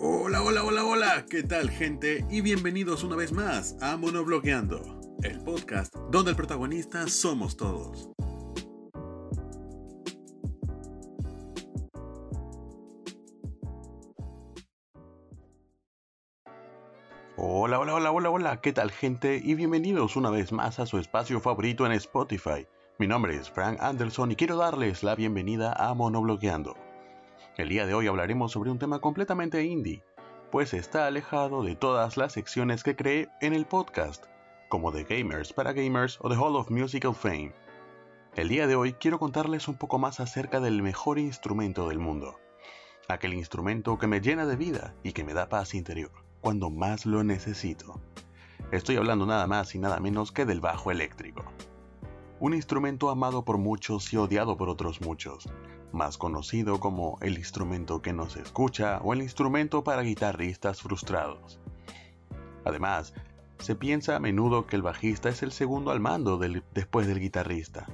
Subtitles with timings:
[0.00, 2.24] Hola, hola, hola, hola, ¿qué tal gente?
[2.30, 8.08] Y bienvenidos una vez más a Monoblogueando, el podcast donde el protagonista somos todos.
[17.36, 19.42] Hola, hola, hola, hola, hola, ¿qué tal gente?
[19.44, 22.68] Y bienvenidos una vez más a su espacio favorito en Spotify.
[23.00, 26.87] Mi nombre es Frank Anderson y quiero darles la bienvenida a Monoblogueando.
[27.58, 30.04] El día de hoy hablaremos sobre un tema completamente indie,
[30.52, 34.26] pues está alejado de todas las secciones que creé en el podcast,
[34.68, 37.52] como The Gamers para Gamers o The Hall of Musical Fame.
[38.36, 42.38] El día de hoy quiero contarles un poco más acerca del mejor instrumento del mundo,
[43.08, 47.06] aquel instrumento que me llena de vida y que me da paz interior cuando más
[47.06, 48.00] lo necesito.
[48.70, 51.44] Estoy hablando nada más y nada menos que del bajo eléctrico.
[52.38, 55.48] Un instrumento amado por muchos y odiado por otros muchos,
[55.92, 61.58] más conocido como el instrumento que no se escucha o el instrumento para guitarristas frustrados.
[62.64, 63.14] Además,
[63.58, 66.38] se piensa a menudo que el bajista es el segundo al mando
[66.74, 67.86] después del guitarrista.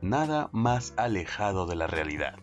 [0.00, 2.36] Nada más alejado de la realidad.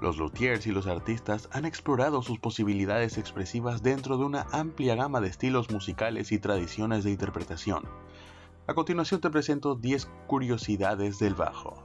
[0.00, 5.20] Los luthiers y los artistas han explorado sus posibilidades expresivas dentro de una amplia gama
[5.20, 7.84] de estilos musicales y tradiciones de interpretación.
[8.66, 11.82] A continuación te presento 10 curiosidades del bajo.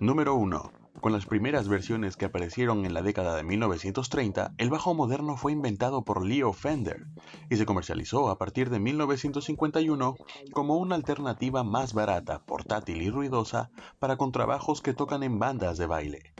[0.00, 0.81] Número 1.
[1.02, 5.50] Con las primeras versiones que aparecieron en la década de 1930, el bajo moderno fue
[5.50, 7.08] inventado por Leo Fender
[7.50, 10.14] y se comercializó a partir de 1951
[10.52, 15.86] como una alternativa más barata, portátil y ruidosa para contrabajos que tocan en bandas de
[15.86, 16.34] baile.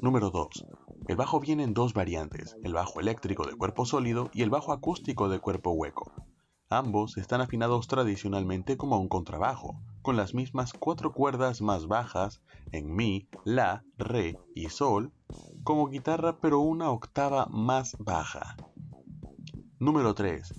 [0.00, 0.66] Número 2.
[1.06, 4.72] El bajo viene en dos variantes, el bajo eléctrico de cuerpo sólido y el bajo
[4.72, 6.10] acústico de cuerpo hueco.
[6.70, 12.94] Ambos están afinados tradicionalmente como un contrabajo, con las mismas cuatro cuerdas más bajas en
[12.94, 15.12] Mi, La, Re y Sol,
[15.64, 18.56] como guitarra pero una octava más baja.
[19.78, 20.54] Número 3.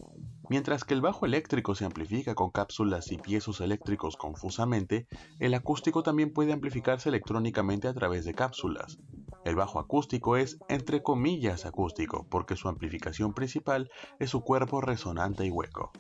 [0.50, 5.08] Mientras que el bajo eléctrico se amplifica con cápsulas y piezos eléctricos confusamente,
[5.40, 9.00] el acústico también puede amplificarse electrónicamente a través de cápsulas.
[9.46, 15.46] El bajo acústico es, entre comillas, acústico, porque su amplificación principal es su cuerpo resonante
[15.46, 15.94] y hueco.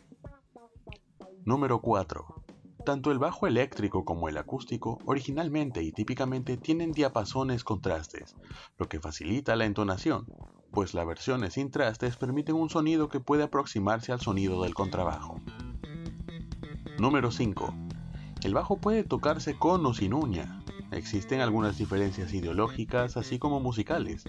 [1.45, 2.40] Número 4.
[2.85, 8.35] Tanto el bajo eléctrico como el acústico originalmente y típicamente tienen diapasones contrastes,
[8.77, 10.25] lo que facilita la entonación,
[10.71, 15.39] pues las versiones sin trastes permiten un sonido que puede aproximarse al sonido del contrabajo.
[16.97, 17.73] Número 5.
[18.43, 20.63] El bajo puede tocarse con o sin uña.
[20.91, 24.25] Existen algunas diferencias ideológicas así como musicales.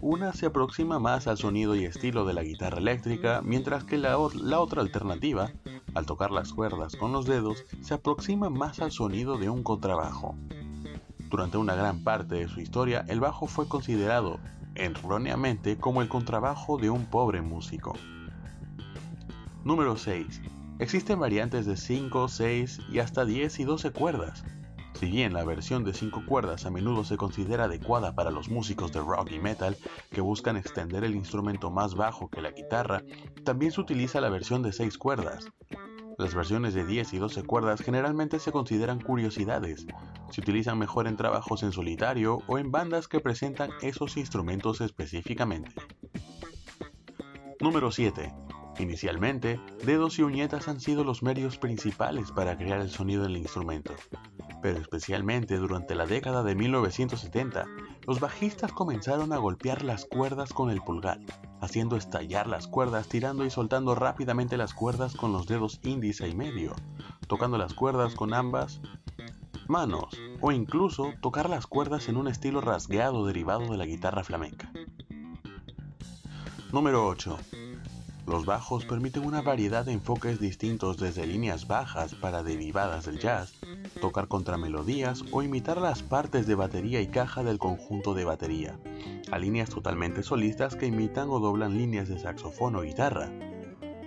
[0.00, 4.18] Una se aproxima más al sonido y estilo de la guitarra eléctrica, mientras que la
[4.18, 5.52] otra alternativa,
[5.96, 10.36] al tocar las cuerdas con los dedos, se aproxima más al sonido de un contrabajo.
[11.30, 14.38] Durante una gran parte de su historia, el bajo fue considerado
[14.74, 17.94] erróneamente como el contrabajo de un pobre músico.
[19.64, 20.42] Número 6.
[20.78, 24.44] Existen variantes de 5, 6 y hasta 10 y 12 cuerdas.
[25.00, 28.92] Si bien la versión de 5 cuerdas a menudo se considera adecuada para los músicos
[28.92, 29.76] de rock y metal
[30.10, 33.02] que buscan extender el instrumento más bajo que la guitarra,
[33.44, 35.48] también se utiliza la versión de 6 cuerdas.
[36.26, 39.86] Las versiones de 10 y 12 cuerdas generalmente se consideran curiosidades.
[40.32, 45.70] Se utilizan mejor en trabajos en solitario o en bandas que presentan esos instrumentos específicamente.
[47.60, 48.34] Número 7.
[48.80, 53.94] Inicialmente, dedos y uñetas han sido los medios principales para crear el sonido del instrumento,
[54.60, 57.66] pero especialmente durante la década de 1970,
[58.04, 61.20] los bajistas comenzaron a golpear las cuerdas con el pulgar,
[61.60, 66.34] haciendo estallar las cuerdas, tirando y soltando rápidamente las cuerdas con los dedos índice y
[66.34, 66.74] medio,
[67.26, 68.80] tocando las cuerdas con ambas
[69.68, 70.06] manos,
[70.40, 74.70] o incluso tocar las cuerdas en un estilo rasgueado derivado de la guitarra flamenca.
[76.72, 77.38] Número 8.
[78.26, 83.54] Los bajos permiten una variedad de enfoques distintos desde líneas bajas para derivadas del jazz,
[84.00, 88.80] tocar contramelodías o imitar las partes de batería y caja del conjunto de batería,
[89.30, 93.30] a líneas totalmente solistas que imitan o doblan líneas de saxofón o guitarra,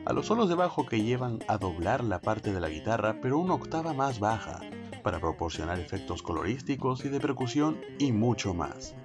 [0.06, 3.40] a los solos de bajo que llevan a doblar la parte de la guitarra pero
[3.40, 4.60] una octava más baja,
[5.02, 8.96] para proporcionar efectos colorísticos y de percusión y mucho más.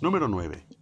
[0.00, 0.73] Número 9.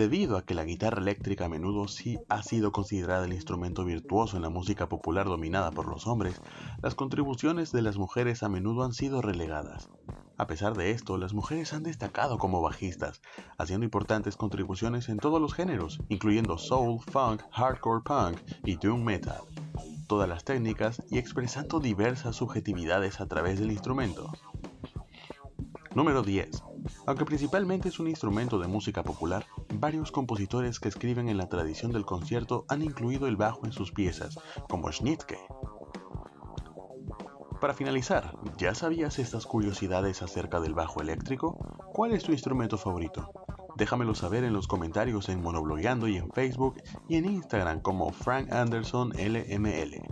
[0.00, 4.38] Debido a que la guitarra eléctrica a menudo sí ha sido considerada el instrumento virtuoso
[4.38, 6.40] en la música popular dominada por los hombres,
[6.82, 9.90] las contribuciones de las mujeres a menudo han sido relegadas.
[10.38, 13.20] A pesar de esto, las mujeres han destacado como bajistas,
[13.58, 19.42] haciendo importantes contribuciones en todos los géneros, incluyendo soul, funk, hardcore punk y doom metal,
[20.08, 24.32] todas las técnicas y expresando diversas subjetividades a través del instrumento.
[25.94, 26.69] Número 10.
[27.06, 31.92] Aunque principalmente es un instrumento de música popular, varios compositores que escriben en la tradición
[31.92, 34.38] del concierto han incluido el bajo en sus piezas,
[34.68, 35.38] como Schnittke.
[37.60, 41.58] Para finalizar, ¿ya sabías estas curiosidades acerca del bajo eléctrico?
[41.92, 43.32] ¿Cuál es tu instrumento favorito?
[43.76, 48.50] Déjamelo saber en los comentarios en Monoblogueando y en Facebook y en Instagram como Frank
[48.52, 50.02] Anderson LML.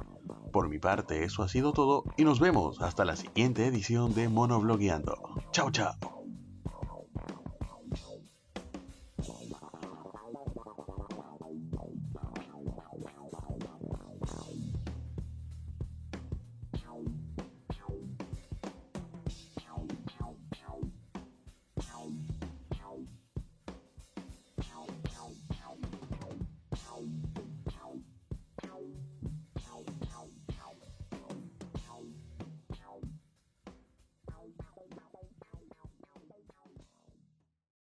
[0.53, 4.29] Por mi parte, eso ha sido todo y nos vemos hasta la siguiente edición de
[4.29, 5.17] Monoblogueando.
[5.53, 6.18] Chao, chao.